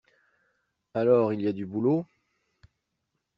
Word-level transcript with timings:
Alors, 0.95 1.31
il 1.31 1.41
y 1.43 1.47
a 1.47 1.53
du 1.53 1.67
boulot! 1.67 2.07